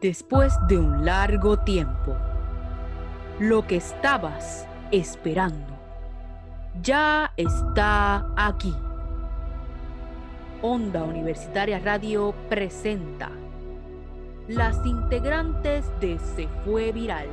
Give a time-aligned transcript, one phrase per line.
[0.00, 2.16] Después de un largo tiempo,
[3.40, 5.76] lo que estabas esperando
[6.80, 8.72] ya está aquí.
[10.62, 13.28] Onda Universitaria Radio presenta
[14.46, 17.26] las integrantes de Se Fue Viral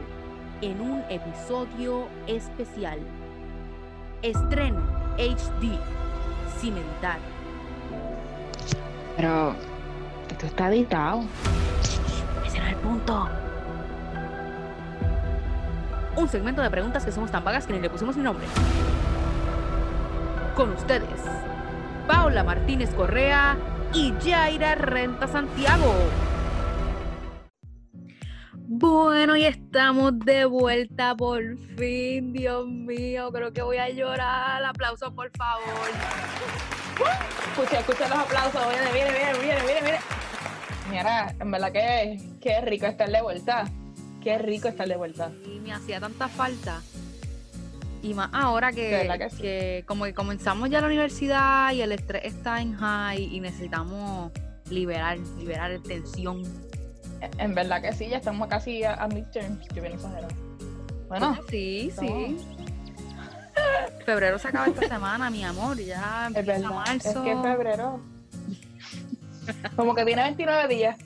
[0.61, 2.97] en un episodio especial.
[4.23, 4.81] Estreno
[5.19, 5.77] HD,
[6.59, 7.19] sin editar.
[9.15, 9.53] Pero
[10.31, 11.25] esto está editado.
[12.85, 13.27] Punto.
[16.15, 18.45] Un segmento de preguntas que somos tan vagas que ni le pusimos ni nombre.
[20.55, 21.21] Con ustedes,
[22.07, 23.57] Paula Martínez Correa
[23.93, 25.93] y Jaira Renta Santiago.
[28.67, 31.41] Bueno, y estamos de vuelta por
[31.77, 34.63] fin, Dios mío, creo que voy a llorar.
[34.63, 35.89] Aplauso, por favor.
[37.51, 38.61] Escucha, escucha los aplausos.
[38.69, 40.24] Viene, viene, viene, viene, viene, viene.
[40.89, 43.65] Mira, en verdad que qué rico estar de vuelta.
[44.23, 45.31] Qué rico estar de vuelta.
[45.45, 46.81] Y me hacía tanta falta.
[48.01, 49.37] Y más ahora que, que, sí.
[49.41, 54.31] que como que comenzamos ya la universidad y el estrés está en high y necesitamos
[54.69, 56.43] liberar, liberar tensión.
[57.39, 59.67] En verdad que sí, ya estamos casi a, a midterms.
[59.73, 60.27] Yo bien exagerado.
[61.07, 62.37] Bueno, sí, sí.
[64.05, 65.77] Febrero se acaba esta semana, mi amor.
[65.77, 66.75] Ya es empieza verdad.
[66.75, 67.09] marzo.
[67.09, 67.99] Es que es febrero.
[69.75, 70.97] Como que tiene 29 días.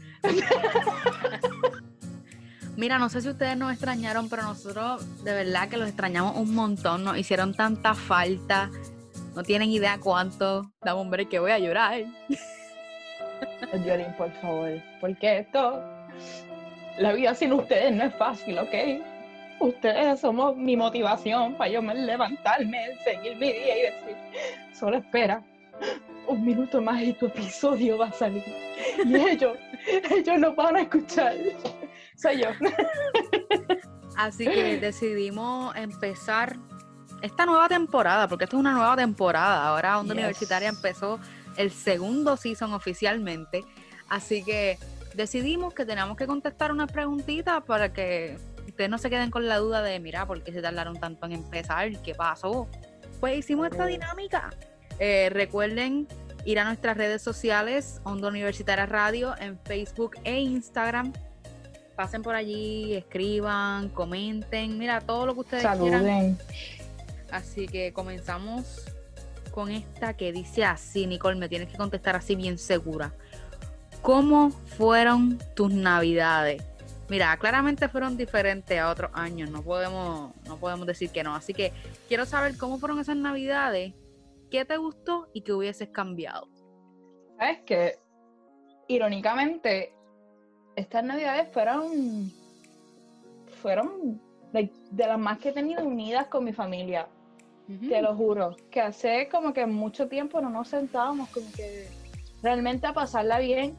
[2.78, 6.56] Mira, no sé si ustedes nos extrañaron, pero nosotros de verdad que los extrañamos un
[6.56, 7.04] montón.
[7.04, 8.70] Nos hicieron tanta falta.
[9.36, 10.72] No tienen idea cuánto.
[10.82, 12.06] Dame un break que voy a llorar.
[13.84, 14.82] Violín, por favor.
[15.02, 15.84] Porque esto,
[16.98, 18.74] la vida sin ustedes no es fácil, ¿ok?
[19.60, 24.18] Ustedes somos mi motivación para yo me levantarme, seguir mi día y decir,
[24.74, 25.44] solo espera
[26.30, 28.44] un minuto más y tu episodio va a salir.
[29.04, 29.58] Y ellos,
[30.12, 31.36] ellos no van a escuchar.
[32.16, 32.50] Soy yo.
[34.18, 36.58] Así que decidimos empezar
[37.22, 39.68] esta nueva temporada, porque esta es una nueva temporada.
[39.68, 40.20] Ahora Onda Yes.
[40.20, 41.20] Universitaria empezó
[41.58, 43.64] el segundo season oficialmente.
[44.10, 44.78] Así que
[45.16, 48.38] decidimos que teníamos que contestar unas preguntitas para que
[48.68, 51.34] ustedes no se queden con la duda de, mira, ¿por qué se tardaron tanto en
[51.34, 51.90] empezar?
[52.02, 52.68] ¿Qué pasó?
[53.20, 54.50] Pues hicimos esta dinámica.
[55.00, 56.08] Eh, recuerden
[56.46, 61.14] ir a nuestras redes sociales, Onda Universitaria Radio, en Facebook e Instagram.
[61.96, 66.06] Pasen por allí, escriban, comenten, mira, todo lo que ustedes quieran.
[66.06, 66.38] Saluden.
[67.32, 68.86] Así que comenzamos
[69.52, 73.14] con esta que dice así, Nicole, me tienes que contestar así bien segura.
[74.02, 76.64] ¿Cómo fueron tus navidades?
[77.10, 81.36] Mira, claramente fueron diferentes a otros años, no podemos, no podemos decir que no.
[81.36, 81.74] Así que
[82.08, 83.94] quiero saber cómo fueron esas navidades,
[84.50, 86.48] qué te gustó y qué hubieses cambiado.
[87.38, 88.00] ¿Sabes qué?
[88.88, 89.94] Irónicamente,
[90.76, 92.32] estas navidades fueron.
[93.62, 94.22] fueron
[94.52, 97.08] de las más que he tenido unidas con mi familia.
[97.88, 98.56] Te lo juro.
[98.72, 101.88] Que hace como que mucho tiempo no nos sentábamos como que
[102.42, 103.78] realmente a pasarla bien.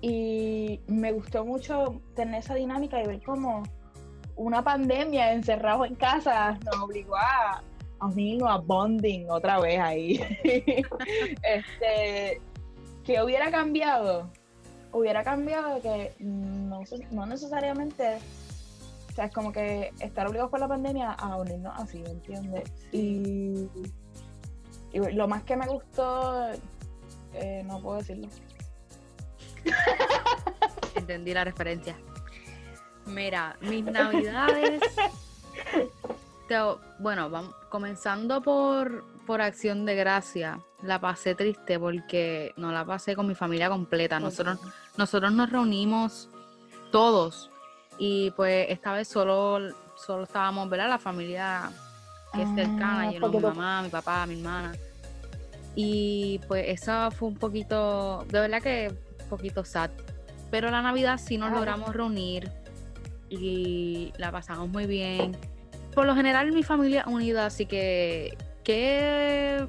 [0.00, 3.64] Y me gustó mucho tener esa dinámica y ver como
[4.36, 7.62] una pandemia encerrados en casa nos obligó a,
[7.98, 10.20] a unirnos a bonding otra vez ahí.
[11.42, 12.40] este,
[13.04, 14.30] ¿Qué hubiera cambiado?
[14.92, 18.18] Hubiera cambiado que no, no necesariamente,
[19.10, 22.70] o sea, es como que estar obligados por la pandemia a unirnos así, ¿me entiendes?
[22.92, 23.68] Y,
[24.92, 26.50] y lo más que me gustó,
[27.34, 28.28] eh, no puedo decirlo.
[30.94, 31.96] Entendí la referencia.
[33.06, 34.80] Mira, mis navidades.
[36.48, 36.56] te-
[36.98, 43.14] bueno, vamos, comenzando por, por acción de gracia, la pasé triste porque no la pasé
[43.16, 44.18] con mi familia completa.
[44.20, 44.58] Nosotros,
[44.96, 46.28] nosotros nos reunimos
[46.92, 47.50] todos
[47.98, 50.88] y pues esta vez solo, solo estábamos, ¿verdad?
[50.88, 51.70] La familia
[52.32, 54.72] que es cercana, Ah, yo, no, mi mamá, mi papá, mi hermana.
[55.74, 59.90] Y pues eso fue un poquito, de verdad que un poquito sad.
[60.50, 61.54] Pero la Navidad sí nos Ah.
[61.54, 62.50] logramos reunir
[63.28, 65.36] y la pasamos muy bien.
[65.96, 69.66] Por lo general mi familia unida, así que ¿qué,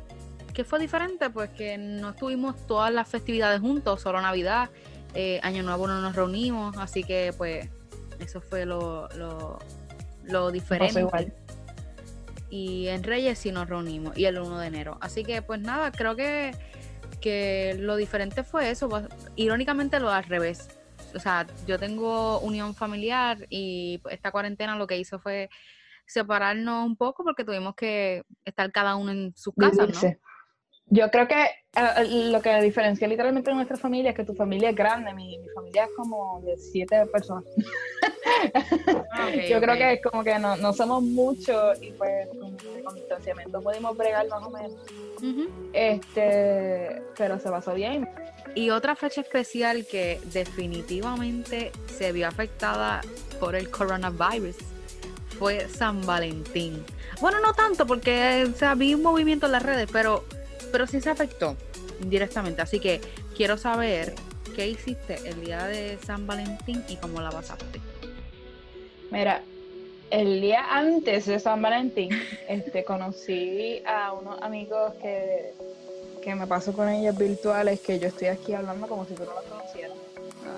[0.53, 1.29] qué fue diferente?
[1.29, 4.69] Pues que no estuvimos todas las festividades juntos, solo Navidad,
[5.13, 7.69] eh, Año Nuevo no nos reunimos, así que pues
[8.19, 9.57] eso fue lo, lo,
[10.25, 10.99] lo diferente.
[10.99, 11.33] igual.
[12.49, 14.97] Y en Reyes sí nos reunimos, y el 1 de enero.
[14.99, 16.51] Así que pues nada, creo que,
[17.21, 19.05] que lo diferente fue eso, pues,
[19.37, 20.77] irónicamente lo al revés.
[21.15, 25.49] O sea, yo tengo unión familiar y esta cuarentena lo que hizo fue
[26.07, 30.17] separarnos un poco porque tuvimos que estar cada uno en sus casas, ¿no?
[30.89, 34.75] Yo creo que eh, lo que diferencia literalmente nuestra familia es que tu familia es
[34.75, 37.43] grande, mi, mi familia es como de siete personas.
[39.11, 42.95] Ah, Yo creo que es como que no, no somos muchos y pues con, con
[42.95, 44.75] distanciamiento pudimos bregar más o menos.
[45.73, 48.07] Este, pero se pasó bien.
[48.55, 53.01] Y otra fecha especial que definitivamente se vio afectada
[53.41, 54.55] por el coronavirus
[55.37, 56.83] fue San Valentín.
[57.21, 60.25] Bueno, no tanto porque o vi un movimiento en las redes, pero,
[60.71, 61.55] pero sí se afectó
[62.01, 62.61] indirectamente.
[62.61, 63.01] Así que
[63.35, 64.15] quiero saber
[64.55, 67.79] qué hiciste el día de San Valentín y cómo la pasaste.
[69.11, 69.41] Mira,
[70.09, 72.09] el día antes de San Valentín,
[72.47, 75.53] este, conocí a unos amigos que,
[76.21, 79.33] que me paso con ellos virtuales, que yo estoy aquí hablando como si tú no
[79.33, 79.97] los conocieras.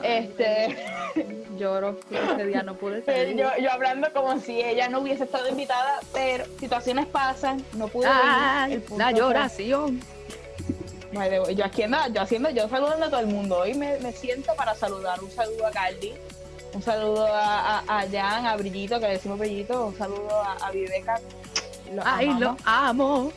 [0.03, 0.75] Este,
[1.57, 3.38] Lloro ese día no pude pero salir.
[3.38, 8.07] yo, yo hablando como si ella no hubiese estado invitada, pero situaciones pasan, no pude
[8.09, 8.91] Ay, venir.
[8.97, 10.01] La lloración.
[11.56, 13.57] Yo aquí ando, yo haciendo, yo saludando a todo el mundo.
[13.59, 15.21] Hoy me, me siento para saludar.
[15.24, 16.13] Un saludo a Cardi,
[16.74, 20.53] un saludo a, a, a Jan, a Brillito, que le decimos Brillito, un saludo a,
[20.53, 21.19] a Viveca.
[21.91, 22.63] Los Ay, lo amamos.
[22.65, 23.31] amo.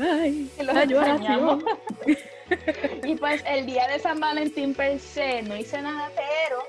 [0.00, 1.64] Ay, los la lloración.
[3.04, 6.62] Y pues el día de San Valentín per se no hice nada, pero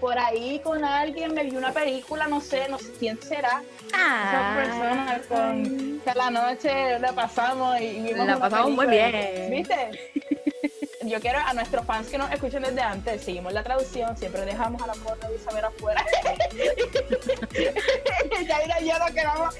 [0.00, 3.62] por ahí con alguien me vi una película, no sé, no sé quién será.
[3.86, 9.50] Esa persona con que la noche la pasamos y vimos La pasamos muy bien.
[9.50, 10.12] ¿Viste?
[11.04, 14.80] Yo quiero a nuestros fans que nos escuchen desde antes, seguimos la traducción, siempre dejamos
[14.82, 16.04] a la pobre de Isabel afuera.
[18.46, 19.54] ya yo lo que vamos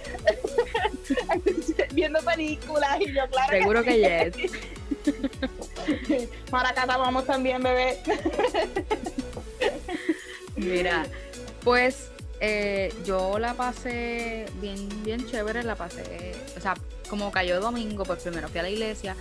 [1.93, 3.50] viendo películas y yo, claro.
[3.50, 4.53] que Seguro que yes.
[6.06, 6.28] sí.
[6.50, 7.99] Maracata vamos también, bebé.
[10.56, 11.06] Mira,
[11.64, 12.10] pues
[12.40, 16.75] eh, yo la pasé bien, bien chévere, la pasé, o sea,
[17.08, 19.16] como cayó domingo, pues primero fui a la iglesia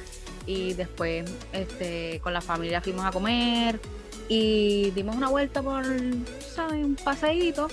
[0.46, 3.80] y después este, con la familia fuimos a comer
[4.28, 5.86] y dimos una vuelta por,
[6.40, 6.84] ¿sabes?
[6.84, 7.68] Un paseíto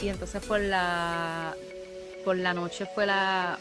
[0.00, 1.54] y entonces por la,
[2.24, 3.58] por la noche fue la,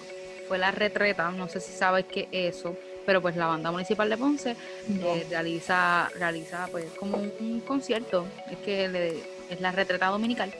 [0.47, 2.75] fue la retreta, no sé si sabes qué es eso,
[3.05, 4.55] pero pues la banda municipal de Ponce
[5.01, 10.53] eh, realiza, realiza pues como un, un concierto, es que le- es la retreta dominical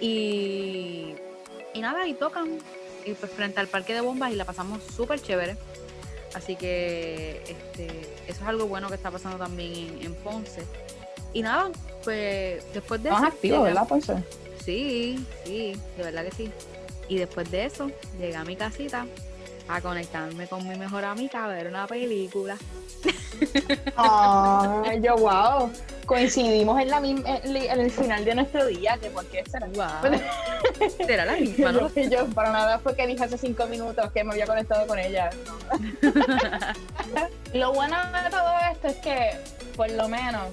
[0.00, 1.14] y,
[1.74, 2.58] y nada, y tocan
[3.04, 5.56] y pues frente al parque de bombas y la pasamos súper chévere.
[6.34, 7.86] Así que este,
[8.26, 10.62] eso es algo bueno que está pasando también en, en Ponce.
[11.32, 11.70] Y nada,
[12.04, 13.28] pues después de Más eso.
[13.28, 14.14] activo, llegué- ¿verdad, Ponce?
[14.64, 16.50] Sí, sí, de verdad que sí.
[17.08, 19.06] Y después de eso, llegué a mi casita
[19.68, 22.56] a conectarme con mi mejor amiga a ver una película.
[25.02, 25.70] Yo, wow.
[26.06, 29.66] Coincidimos en, la misma, en, el final de nuestro día, que por qué será.
[29.66, 30.20] Wow.
[31.06, 31.92] Será la misma, ¿no?
[31.94, 34.98] yo, yo, para nada fue que dije hace cinco minutos que me había conectado con
[34.98, 35.30] ella.
[37.54, 39.30] lo bueno de todo esto es que,
[39.76, 40.48] por lo menos,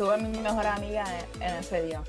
[0.00, 1.04] tuve a mi mejor amiga
[1.34, 2.02] en, en ese día.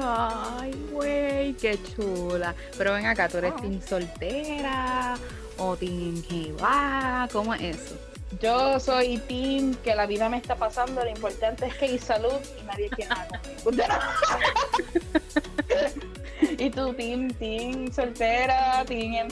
[0.00, 2.54] Ay, güey, qué chula.
[2.78, 3.60] Pero ven acá, ¿tú eres Ah.
[3.60, 5.16] team soltera
[5.58, 7.28] o team jeva?
[7.32, 7.96] ¿Cómo es eso?
[8.40, 12.38] Yo soy team que la vida me está pasando, lo importante es que hay salud
[12.60, 13.42] y nadie quiere nada
[16.58, 19.28] y tú, team, team soltera, team en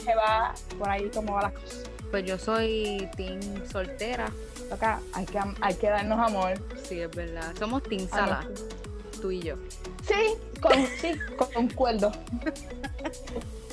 [0.77, 1.89] por ahí cómo va las cosas.
[2.11, 3.39] Pues yo soy team
[3.71, 4.29] soltera.
[4.71, 6.53] Acá hay que, hay que darnos amor.
[6.87, 7.53] Sí, es verdad.
[7.57, 8.77] Somos team a sala, nuestro-
[9.21, 9.55] tú y yo.
[10.07, 11.11] Sí, con, sí,
[11.53, 12.11] concuerdo.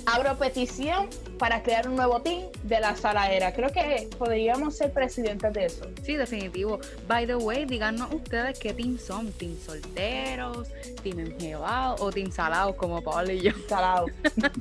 [0.09, 3.52] Abro petición para crear un nuevo team de la sala era.
[3.52, 5.85] Creo que podríamos ser presidentes de eso.
[6.04, 6.78] Sí, definitivo.
[7.09, 9.32] By the way, díganos ustedes qué team son.
[9.32, 10.68] ¿Team solteros?
[11.02, 12.00] ¿Team enjevados?
[12.00, 13.50] ¿O team salados como Paul y yo?
[13.68, 14.06] Salado.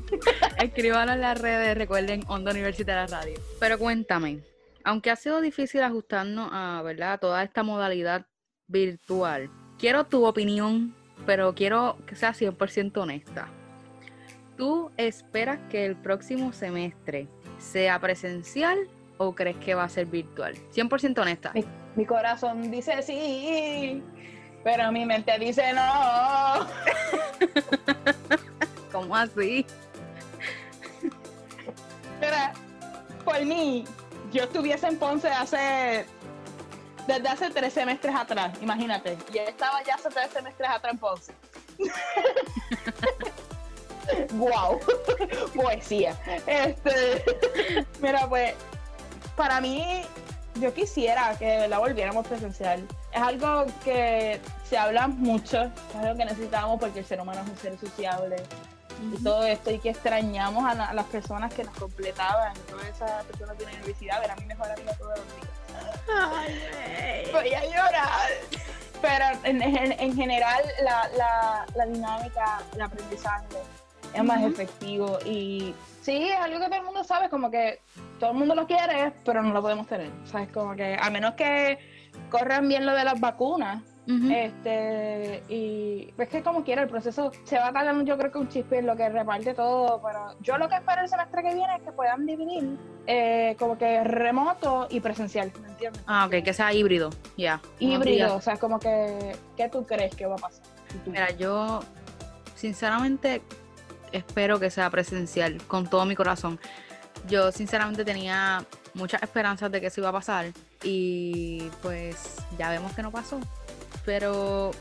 [0.61, 3.39] Escríbanos en las redes, recuerden Onda Universitaria Radio.
[3.59, 4.39] Pero cuéntame,
[4.85, 7.13] aunque ha sido difícil ajustarnos a, ¿verdad?
[7.13, 8.27] a toda esta modalidad
[8.67, 13.49] virtual, quiero tu opinión, pero quiero que sea 100% honesta.
[14.55, 17.27] ¿Tú esperas que el próximo semestre
[17.57, 18.87] sea presencial
[19.17, 20.55] o crees que va a ser virtual?
[20.73, 21.51] 100% honesta.
[21.53, 21.65] Mi,
[21.95, 24.01] mi corazón dice sí,
[24.63, 25.81] pero mi mente dice no.
[28.91, 29.65] ¿Cómo así?
[32.21, 32.53] Mira,
[33.25, 33.83] por mí,
[34.35, 36.05] yo estuviese en Ponce hace.
[37.07, 39.17] Desde hace tres semestres atrás, imagínate.
[39.33, 41.33] Yo estaba ya hace tres semestres atrás en Ponce.
[44.33, 44.79] ¡Wow!
[45.55, 46.17] Poesía.
[46.45, 47.23] Este.
[48.01, 48.53] Mira, pues,
[49.35, 50.01] para mí,
[50.55, 52.85] yo quisiera que la volviéramos presencial.
[53.13, 57.49] Es algo que se habla mucho, es algo que necesitamos porque el ser humano es
[57.49, 58.37] un ser sociable.
[59.13, 62.85] Y todo esto y que extrañamos a, la- a las personas que nos completaban, todas
[62.87, 67.31] esas personas de la universidad, era mi mejor amiga todos los días.
[67.31, 68.29] Voy a llorar.
[69.01, 73.45] Pero en, en- en general la, la, la dinámica, el aprendizaje
[74.13, 77.81] es más efectivo y sí, es algo que todo el mundo sabe, como que
[78.19, 80.09] todo el mundo lo quiere, pero no lo podemos tener.
[80.25, 80.49] ¿Sabes?
[80.51, 81.77] Como que a menos que
[82.31, 87.57] corran bien lo de las vacunas, Este, y es que como quiera, el proceso se
[87.57, 90.57] va a tardar, yo creo que un chispe en lo que reparte todo, pero yo
[90.57, 94.87] lo que espero el semestre que viene es que puedan dividir eh, como que remoto
[94.89, 96.03] y presencial, ¿me entiendes?
[96.05, 97.61] Ah, ok, que sea híbrido, ya.
[97.79, 100.63] Híbrido, o sea, como que, ¿qué tú crees que va a pasar?
[101.05, 101.81] Mira, yo
[102.55, 103.41] sinceramente
[104.11, 106.59] espero que sea presencial, con todo mi corazón.
[107.27, 110.51] Yo sinceramente tenía muchas esperanzas de que eso iba a pasar
[110.83, 113.39] y pues ya vemos que no pasó.
[114.05, 114.71] Pero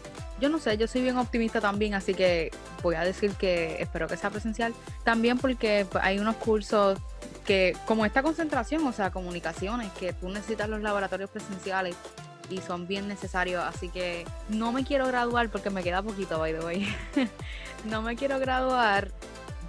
[0.41, 2.51] yo no sé, yo soy bien optimista también, así que
[2.83, 4.75] voy a decir que espero que sea presencial.
[5.05, 6.99] También porque hay unos cursos
[7.47, 11.97] que, como esta concentración, o sea, comunicaciones, que tú necesitas los laboratorios presenciales
[12.51, 16.53] y son bien necesarios, así que no me quiero graduar porque me queda poquito, by
[16.53, 16.97] the way.
[17.85, 19.11] no me quiero graduar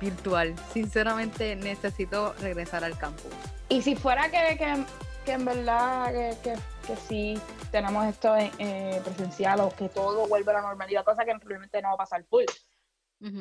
[0.02, 0.54] virtual.
[0.74, 3.32] Sinceramente necesito regresar al campus.
[3.70, 4.84] Y si fuera que, que,
[5.26, 6.12] que en verdad
[6.44, 7.40] que, que sí
[7.72, 11.82] tenemos esto en, eh, presencial o que todo vuelve a la normalidad, cosa que probablemente
[11.82, 12.44] no va a pasar full,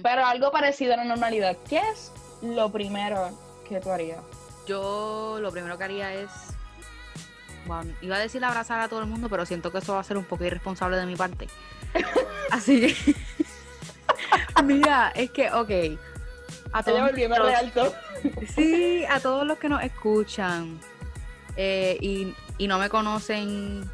[0.03, 2.11] pero algo parecido a la normalidad, ¿qué es
[2.43, 3.31] lo primero
[3.69, 4.21] que tú harías?
[4.67, 6.31] Yo lo primero que haría es.
[7.67, 10.05] Bueno, iba a decir abrazar a todo el mundo, pero siento que eso va a
[10.05, 11.49] ser un poco irresponsable de mi parte.
[12.51, 13.15] Así que.
[14.65, 15.99] Mira, es que, ok.
[16.73, 17.95] A todos nuestros- alto.
[18.55, 20.81] Sí, a todos los que nos escuchan
[21.57, 23.89] eh, y, y no me conocen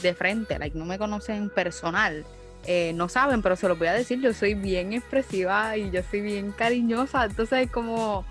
[0.00, 2.24] de frente, like, no me conocen personal,
[2.64, 6.00] eh, no saben, pero se los voy a decir, yo soy bien expresiva y yo
[6.08, 8.24] soy bien cariñosa, entonces como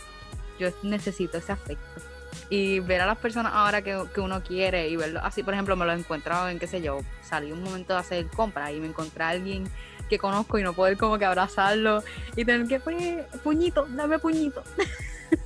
[0.59, 2.01] yo necesito ese afecto.
[2.49, 5.75] Y ver a las personas ahora que, que uno quiere y verlo así, por ejemplo,
[5.75, 8.79] me lo he encontrado en, qué sé yo, salí un momento de hacer compras y
[8.79, 9.69] me encontré a alguien
[10.09, 12.03] que conozco y no poder como que abrazarlo
[12.35, 14.63] y tener que, pues, puñito, dame puñito.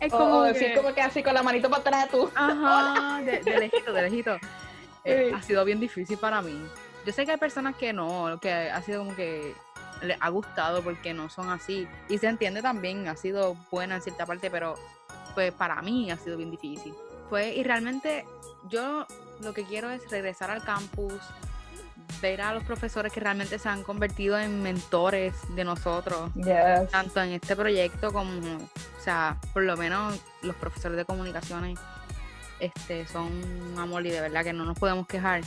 [0.00, 2.30] es como o que- como que así con la manito para atrás tú.
[2.34, 4.36] Ajá, de, de lejito, de lejito.
[5.04, 5.34] Eh, Sí.
[5.34, 6.60] ha sido bien difícil para mí.
[7.06, 9.54] Yo sé que hay personas que no, que ha sido como que
[10.02, 11.88] les ha gustado porque no son así.
[12.08, 14.74] Y se entiende también, ha sido buena en cierta parte, pero
[15.34, 16.94] pues para mí ha sido bien difícil.
[17.30, 18.24] Pues, y realmente
[18.68, 19.06] yo
[19.40, 21.14] lo que quiero es regresar al campus,
[22.22, 26.90] ver a los profesores que realmente se han convertido en mentores de nosotros Yes.
[26.90, 31.78] tanto en este proyecto como, o sea, por lo menos los profesores de comunicaciones
[32.60, 33.26] este, son
[33.72, 35.42] un amor y de verdad que no nos podemos quejar.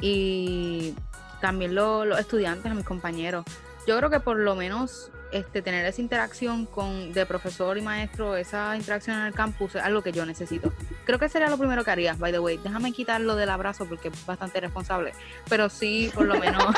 [0.00, 0.94] Y
[1.40, 3.44] también lo- los estudiantes, mis compañeros.
[3.86, 8.36] Yo creo que por lo menos este, tener esa interacción con de profesor y maestro,
[8.36, 10.72] esa interacción en el campus es algo que yo necesito.
[11.04, 12.58] Creo que sería lo primero que haría, by the way.
[12.58, 15.12] Déjame quitarlo del abrazo porque es bastante responsable.
[15.48, 16.62] Pero sí, por lo menos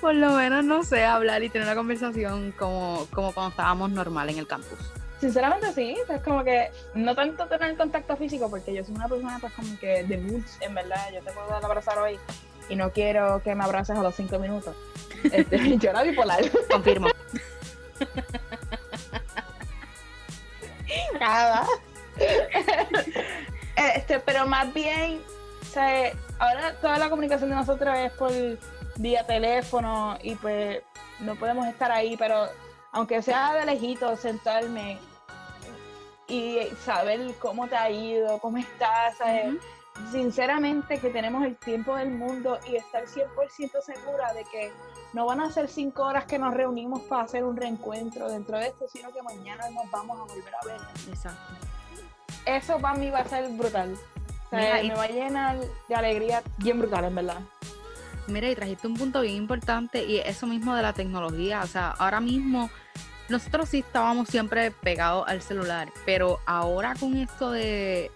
[0.00, 4.30] por lo menos, no sé, hablar y tener una conversación como, como cuando estábamos normal
[4.30, 4.78] en el campus.
[5.18, 9.38] Sinceramente sí, es como que no tanto tener contacto físico, porque yo soy una persona
[9.40, 12.18] pues como que de moods, en verdad, yo te puedo dar abrazar hoy
[12.68, 14.76] y no quiero que me abraces a los cinco minutos.
[15.24, 16.42] Este, yo era bipolar.
[16.70, 17.08] Confirmo.
[21.20, 21.66] Nada.
[23.76, 25.20] este, pero más bien,
[25.62, 28.30] o sea, ahora toda la comunicación de nosotros es por
[28.96, 30.82] vía teléfono y pues
[31.20, 32.48] no podemos estar ahí, pero
[32.92, 34.98] aunque sea de lejito, sentarme
[36.28, 39.54] y saber cómo te ha ido, cómo estás, ¿sabes?
[40.10, 44.72] Sinceramente que tenemos el tiempo del mundo y estar 100% segura de que
[45.12, 48.68] no van a ser cinco horas que nos reunimos para hacer un reencuentro dentro de
[48.68, 50.80] esto, sino que mañana nos vamos a volver a ver.
[51.08, 51.54] Exacto.
[52.46, 53.94] Eso para mí va a ser brutal.
[54.46, 55.56] O sea, Mira, y- me va a llenar
[55.88, 57.40] de alegría bien brutal, en verdad.
[58.26, 61.62] Mira, y trajiste un punto bien importante y eso mismo de la tecnología.
[61.62, 62.70] O sea, ahora mismo
[63.28, 68.10] nosotros sí estábamos siempre pegados al celular, pero ahora con esto de,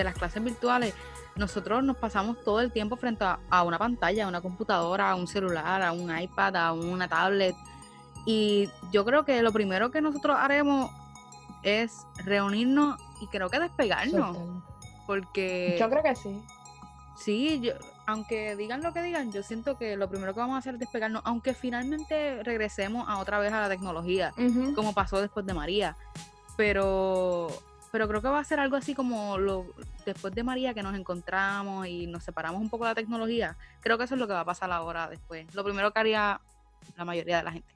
[0.00, 0.94] de las clases virtuales,
[1.36, 5.14] nosotros nos pasamos todo el tiempo frente a, a una pantalla, a una computadora, a
[5.14, 7.56] un celular, a un iPad, a una tablet.
[8.26, 10.90] Y yo creo que lo primero que nosotros haremos
[11.62, 14.36] es reunirnos y creo que despegarnos,
[15.06, 15.76] porque...
[15.78, 16.42] Yo creo que sí.
[17.16, 17.72] Sí, yo,
[18.06, 20.80] aunque digan lo que digan, yo siento que lo primero que vamos a hacer es
[20.80, 24.32] despegarnos, aunque finalmente regresemos a otra vez a la tecnología,
[24.74, 25.96] como pasó después de María.
[26.56, 27.48] Pero,
[27.94, 29.66] pero creo que va a ser algo así como lo
[30.04, 33.56] después de María que nos encontramos y nos separamos un poco de la tecnología.
[33.82, 35.54] Creo que eso es lo que va a pasar ahora después.
[35.54, 36.40] Lo primero que haría
[36.96, 37.72] la mayoría de la gente.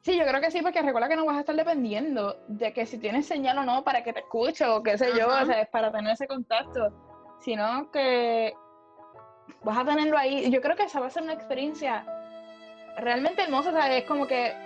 [0.00, 2.86] Sí, yo creo que sí, porque recuerda que no vas a estar dependiendo de que
[2.86, 5.60] si tienes señal o no para que te escuche o qué sé yo, o sea,
[5.60, 6.92] es para tener ese contacto,
[7.40, 8.52] sino que
[9.62, 10.50] vas a tenerlo ahí.
[10.50, 12.04] Yo creo que esa va a ser una experiencia
[12.96, 14.56] realmente hermosa, Es como que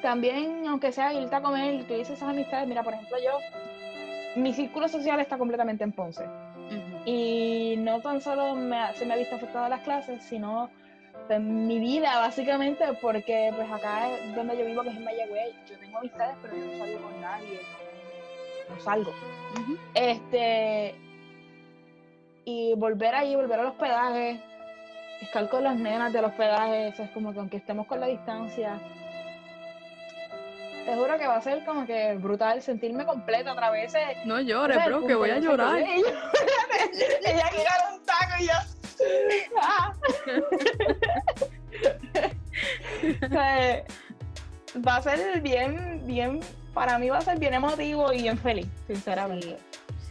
[0.00, 3.38] también, aunque sea irte a comer tú dices esas amistades, mira, por ejemplo, yo,
[4.36, 6.24] mi círculo social está completamente en Ponce.
[7.04, 10.70] Y no tan solo me, se me ha visto afectada las clases, sino
[11.40, 15.78] mi vida, básicamente, porque pues acá es donde yo vivo, que es en Mayagüez, yo
[15.78, 17.60] tengo amistades, pero yo no salgo con nadie,
[18.68, 19.12] no, salgo.
[19.94, 20.94] Este,
[22.44, 24.40] y volver ahí, volver al hospedaje,
[25.22, 28.78] estar con las nenas del hospedaje, es como que aunque estemos con la distancia,
[30.84, 33.92] te juro que va a ser como que brutal sentirme completa otra vez.
[34.24, 35.78] No llores, bro, que voy a llorar.
[35.78, 38.52] Ella quiere un taco y yo.
[44.86, 46.40] va a ser bien, bien,
[46.72, 49.56] para mí va a ser bien emotivo y bien feliz, sinceramente.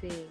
[0.01, 0.27] Sí.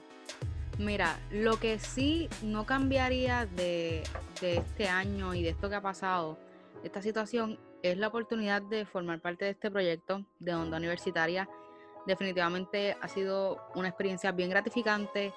[0.79, 4.03] Mira, lo que sí no cambiaría de,
[4.41, 6.39] de este año y de esto que ha pasado,
[6.83, 11.49] esta situación, es la oportunidad de formar parte de este proyecto de Onda Universitaria.
[12.07, 15.33] Definitivamente ha sido una experiencia bien gratificante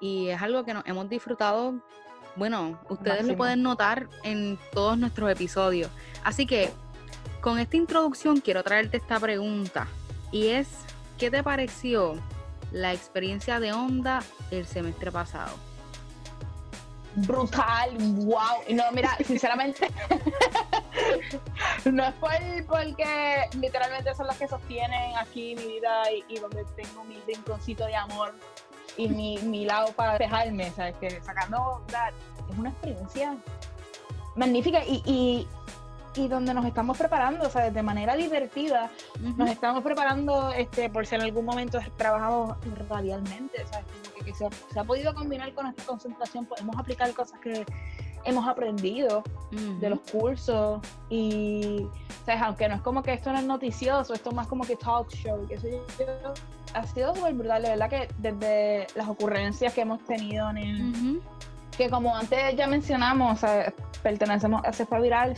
[0.00, 1.80] y es algo que nos hemos disfrutado
[2.36, 5.90] bueno, ustedes lo pueden notar en todos nuestros episodios.
[6.24, 6.70] Así que
[7.40, 9.86] con esta introducción quiero traerte esta pregunta
[10.30, 10.68] y es,
[11.18, 12.14] ¿qué te pareció
[12.70, 15.54] la experiencia de Onda el semestre pasado?
[17.14, 18.62] Brutal, wow.
[18.70, 19.90] No, mira, sinceramente,
[21.92, 22.30] no es por,
[22.66, 27.96] porque literalmente son las que sostienen aquí mi vida y, donde tengo mi rinconcito de
[27.96, 28.34] amor
[28.96, 30.96] y mi, mi lado para dejarme, ¿sabes?
[30.96, 31.82] Que sacando,
[32.50, 33.36] es una experiencia
[34.36, 35.48] magnífica y, y,
[36.14, 38.90] y, donde nos estamos preparando, o sea, de manera divertida,
[39.36, 42.56] nos estamos preparando este, por si en algún momento trabajamos
[42.88, 43.86] radialmente, ¿sabes?
[44.22, 44.46] que, se,
[44.78, 47.64] ha podido combinar con esta concentración, podemos aplicar cosas que
[48.24, 51.86] hemos aprendido de los cursos y,
[52.24, 52.42] ¿sabes?
[52.42, 55.10] Aunque no es como que esto no es noticioso, esto es más como que talk
[55.10, 55.84] show, que eso yo,
[56.74, 61.22] ha sido súper brutal, de verdad que desde las ocurrencias que hemos tenido en el,
[61.76, 63.40] que como antes ya mencionamos,
[64.02, 65.34] pertenecemos a Cefa Viral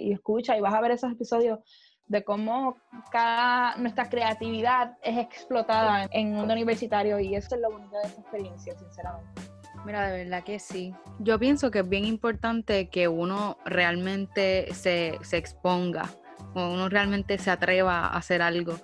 [0.00, 1.58] y escucha y vas a ver esos episodios
[2.06, 2.76] de cómo
[3.10, 8.08] cada nuestra creatividad es explotada en un mundo universitario y eso es lo bonito de
[8.08, 9.42] esa experiencia, sinceramente.
[9.84, 10.94] Mira, de verdad que sí.
[11.18, 16.10] Yo pienso que es bien importante que uno realmente se, se exponga,
[16.54, 18.76] o uno realmente se atreva a hacer algo.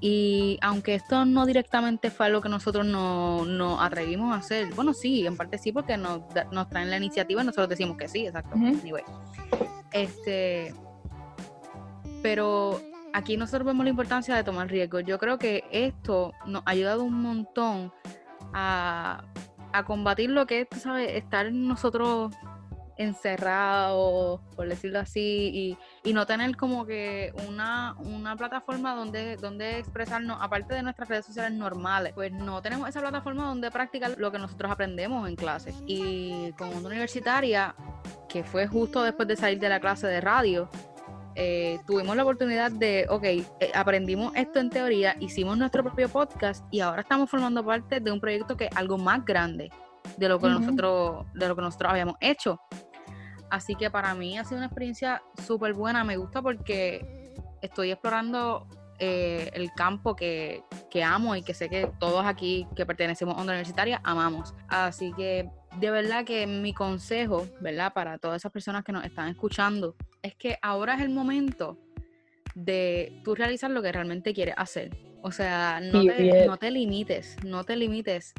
[0.00, 4.92] Y aunque esto no directamente fue algo que nosotros nos no atrevimos a hacer, bueno,
[4.92, 6.20] sí, en parte sí, porque nos,
[6.52, 8.56] nos traen la iniciativa y nosotros decimos que sí, exacto.
[9.92, 10.74] Este,
[12.22, 12.80] pero
[13.14, 15.04] aquí nosotros vemos la importancia de tomar riesgos.
[15.06, 17.90] Yo creo que esto nos ha ayudado un montón
[18.52, 19.24] a,
[19.78, 22.34] a combatir lo que es, tú sabes, estar nosotros
[22.96, 30.38] encerrado, por decirlo así, y, no tener como que una, una plataforma donde, donde expresarnos,
[30.40, 34.38] aparte de nuestras redes sociales normales, pues no tenemos esa plataforma donde practicar lo que
[34.38, 35.74] nosotros aprendemos en clases.
[35.86, 37.74] Y con una universitaria,
[38.28, 40.70] que fue justo después de salir de la clase de radio,
[41.36, 46.64] eh, tuvimos la oportunidad de, ok, eh, aprendimos esto en teoría, hicimos nuestro propio podcast
[46.70, 49.70] y ahora estamos formando parte de un proyecto que es algo más grande
[50.16, 52.60] de lo que nosotros de lo que nosotros habíamos hecho
[53.50, 56.04] Así que para mí ha sido una experiencia súper buena.
[56.04, 58.66] Me gusta porque estoy explorando
[58.98, 60.62] eh, el campo que,
[61.04, 64.54] amo y que sé que todos aquí que pertenecemos a onda universitaria amamos.
[64.68, 67.92] Así que de verdad que mi consejo, ¿verdad?
[67.92, 71.78] Para todas esas personas que nos están escuchando, es que ahora es el momento
[72.54, 74.96] de tú realizar lo que realmente quieres hacer.
[75.22, 78.32] O sea, no, te, no te limites, no te limites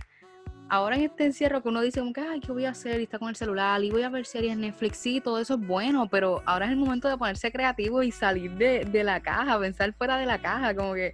[0.70, 3.00] ahora en este encierro que uno dice como que, ay, ¿qué voy a hacer?
[3.00, 5.56] Y está con el celular y voy a ver series en Netflix, sí, todo eso
[5.56, 9.22] es bueno, pero ahora es el momento de ponerse creativo y salir de, de la
[9.22, 11.14] caja, pensar fuera de la caja, como que,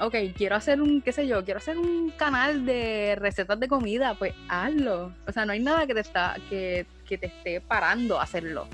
[0.00, 4.14] ok, quiero hacer un, qué sé yo, quiero hacer un canal de recetas de comida,
[4.14, 5.12] pues hazlo.
[5.26, 8.66] O sea, no hay nada que te, está, que, que te esté parando a hacerlo.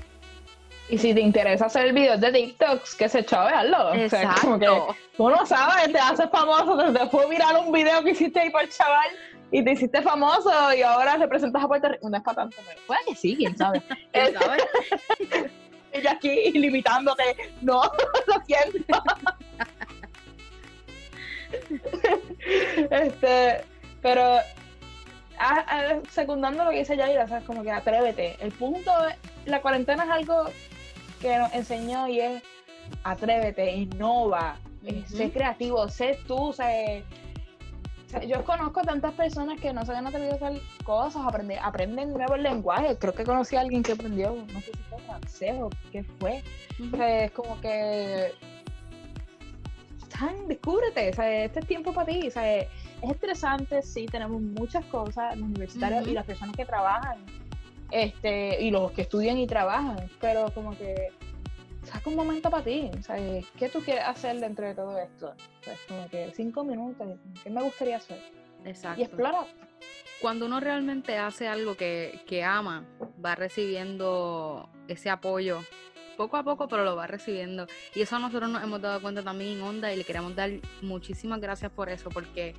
[0.89, 3.95] Y si te interesa hacer videos de TikToks, que se chave, hazlo.
[3.95, 4.29] Exacto.
[4.29, 8.03] O sea, como que tú no sabes, te haces famoso, te, puedo mirar un video
[8.03, 9.09] que hiciste ahí por el chaval
[9.51, 12.11] y te hiciste famoso y ahora representas a Puerto Rico.
[12.11, 13.83] No es para tanto, pero puede que sí, quién sabe.
[14.13, 14.59] ¿Quién sabe?
[15.93, 17.23] Ella aquí limitándote.
[17.61, 17.83] No,
[18.27, 19.03] lo siento.
[22.91, 23.65] este,
[24.01, 24.39] pero
[26.11, 27.45] secundando lo que dice Yaira, ¿sabes?
[27.45, 28.37] Como que atrévete.
[28.41, 28.93] El punto,
[29.47, 30.45] la cuarentena es algo
[31.21, 32.43] que nos enseñó y es
[33.05, 34.57] atrévete, innova,
[35.07, 37.05] sé creativo, sé tú, sea, eh,
[38.29, 42.39] yo conozco tantas personas que no se han atrevido a hacer cosas, aprender, aprenden nuevos
[42.39, 42.99] lenguajes.
[42.99, 46.43] Creo que conocí a alguien que aprendió, no sé si fue francés o qué fue.
[47.01, 48.33] Es como que.
[50.47, 52.27] Descúbrete, o sea, este es tiempo para ti.
[52.27, 52.69] O sea, es
[53.03, 56.11] estresante, sí, tenemos muchas cosas, los universitarios Ujú.
[56.11, 57.19] y las personas que trabajan,
[57.91, 61.11] este, y los que estudian y trabajan, pero como que
[61.85, 62.91] saca un momento para ti.
[62.99, 63.17] O sea,
[63.59, 65.35] ¿qué tú quieres hacer dentro de todo esto?
[65.61, 68.21] O sea, es como que cinco minutos, ¿qué me gustaría hacer?
[68.65, 69.01] Exacto.
[69.01, 69.45] Y explora.
[70.21, 72.85] Cuando uno realmente hace algo que, que ama,
[73.25, 75.59] va recibiendo ese apoyo
[76.17, 77.67] poco a poco, pero lo va recibiendo.
[77.95, 81.41] Y eso nosotros nos hemos dado cuenta también en Onda y le queremos dar muchísimas
[81.41, 82.55] gracias por eso, porque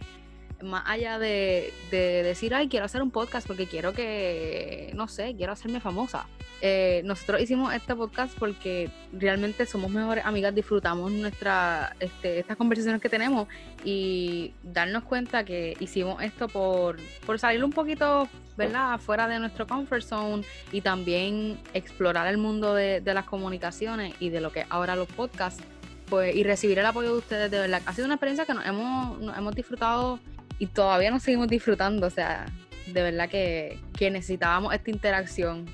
[0.62, 5.36] más allá de, de decir, ay, quiero hacer un podcast porque quiero que, no sé,
[5.36, 6.26] quiero hacerme famosa.
[6.62, 13.02] eh, nosotros hicimos este podcast porque realmente somos mejores amigas, disfrutamos nuestra, este, estas conversaciones
[13.02, 13.50] que tenemos
[13.84, 19.68] y darnos cuenta que hicimos esto por, por salir un poquito, ¿verdad?, fuera de nuestro
[19.68, 24.66] comfort zone y también explorar el mundo de, de las comunicaciones y de lo que
[24.70, 25.62] ahora los podcasts,
[26.10, 27.82] pues, y recibir el apoyo de ustedes, de verdad.
[27.86, 30.20] Ha sido una experiencia que nos hemos, nos hemos disfrutado
[30.60, 32.46] y todavía nos seguimos disfrutando, o sea,
[32.88, 35.66] de verdad que, que necesitábamos esta interacción.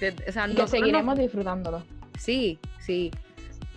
[0.00, 1.82] De- o sea, Y que nosotros nos- seguiremos disfrutándolo.
[2.18, 3.10] Sí, sí.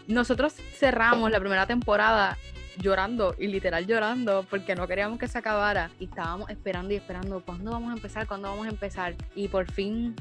[0.08, 2.38] Nosotros cerramos la primera temporada
[2.80, 7.42] llorando y literal llorando porque no queríamos que se acabara y estábamos esperando y esperando
[7.46, 10.16] cuándo vamos a empezar, cuándo vamos a empezar y por fin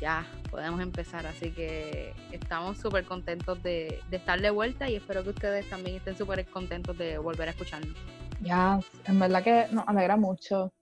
[0.00, 5.22] ya podemos empezar, así que estamos súper contentos de, de estar de vuelta y espero
[5.22, 7.94] que ustedes también estén súper contentos de volver a escucharnos.
[8.42, 10.72] Ya, en verdad que nos alegra mucho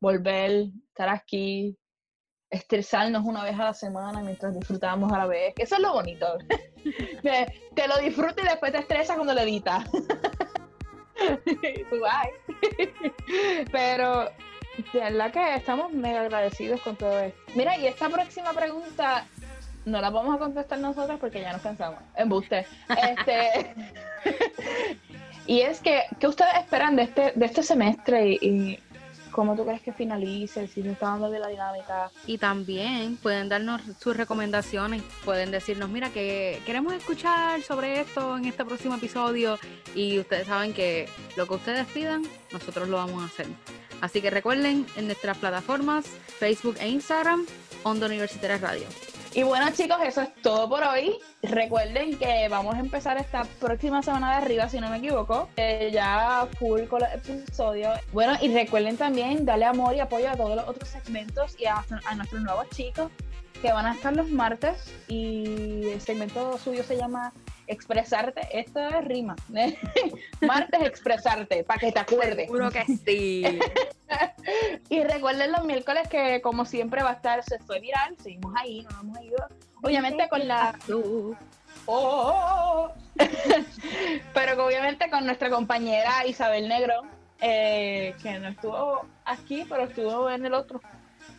[0.00, 1.76] volver, estar aquí,
[2.50, 5.54] estresarnos una vez a la semana mientras disfrutamos a la vez.
[5.56, 6.26] Eso es lo bonito.
[7.22, 9.84] Te lo disfrutas y después te estresa cuando lo editas.
[13.72, 14.24] Pero
[14.92, 17.38] de verdad que estamos mega agradecidos con todo esto.
[17.54, 19.26] Mira, y esta próxima pregunta
[19.84, 22.00] no la vamos a contestar nosotros porque ya nos cansamos.
[22.16, 22.66] Embuste.
[22.88, 23.74] Este,
[25.46, 28.78] y es que, ¿qué ustedes esperan de este, de este semestre y,
[29.30, 30.68] cómo tú crees que finalice?
[30.68, 32.10] Si se está dando bien la dinámica.
[32.26, 38.44] Y también pueden darnos sus recomendaciones, pueden decirnos, mira, que queremos escuchar sobre esto en
[38.44, 39.58] este próximo episodio
[39.94, 43.46] y ustedes saben que lo que ustedes pidan, nosotros lo vamos a hacer.
[44.00, 46.04] Así que recuerden en nuestras plataformas
[46.38, 47.46] Facebook e Instagram,
[47.84, 49.11] Onda Universitaria Radio.
[49.34, 51.18] Y bueno chicos, eso es todo por hoy.
[51.42, 55.90] Recuerden que vamos a empezar esta próxima semana de arriba, si no me equivoco, eh,
[55.90, 57.98] ya full con los episodios.
[58.12, 61.82] Bueno, y recuerden también darle amor y apoyo a todos los otros segmentos y a,
[62.04, 63.10] a nuestros nuevos chicos
[63.62, 67.32] que van a estar los martes y el segmento suyo se llama
[67.68, 68.40] Expresarte.
[68.52, 69.36] Esto es rima.
[70.40, 72.46] martes Expresarte, para que te acuerdes.
[72.46, 73.60] Seguro que sí.
[74.90, 78.82] Y recuerden los miércoles que como siempre va a estar, se fue viral, seguimos ahí,
[78.82, 79.48] no nos hemos ido.
[79.82, 80.78] Obviamente con la...
[80.92, 81.34] Oh,
[81.86, 82.92] oh, oh.
[84.34, 87.02] Pero obviamente con nuestra compañera Isabel Negro,
[87.40, 90.82] eh, que no estuvo aquí, pero estuvo en el otro.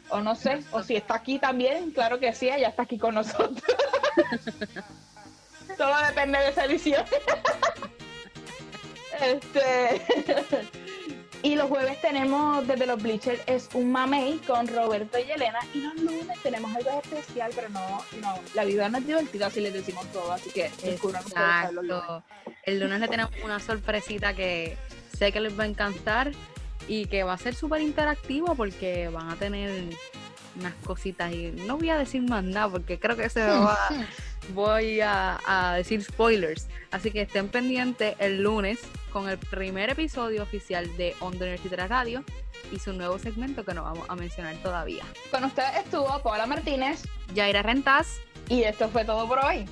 [0.09, 3.15] O no sé, o si está aquí también, claro que sí, ella está aquí con
[3.15, 3.63] nosotros.
[5.77, 7.05] Todo depende de esa edición.
[9.21, 10.01] este.
[11.43, 15.59] Y los jueves tenemos desde los Bleachers es un mamey con Roberto y Elena.
[15.73, 19.59] Y los lunes tenemos algo especial, pero no, no, la vida no es divertida si
[19.59, 22.01] les decimos todo, así que descubran ustedes los lunes.
[22.01, 22.23] Exacto.
[22.63, 24.77] El lunes le tenemos una sorpresita que
[25.17, 26.31] sé que les va a encantar
[26.87, 29.71] y que va a ser súper interactivo porque van a tener
[30.55, 33.77] unas cositas y no voy a decir más nada porque creo que se va,
[34.53, 36.67] voy a, a decir spoilers.
[36.91, 38.79] Así que estén pendientes el lunes
[39.11, 42.23] con el primer episodio oficial de Onda Universitaria Radio
[42.71, 45.03] y su nuevo segmento que no vamos a mencionar todavía.
[45.31, 48.19] Con ustedes estuvo Paola Martínez Yaira Rentas.
[48.49, 49.65] y esto fue todo por hoy.